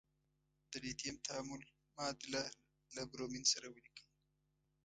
د 0.71 0.73
لیتیم 0.83 1.15
تعامل 1.25 1.61
معادله 1.95 2.43
له 2.95 3.01
برومین 3.11 3.43
سره 3.53 3.67
ولیکئ. 3.69 4.05